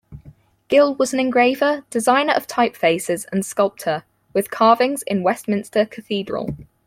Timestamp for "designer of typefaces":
1.91-3.27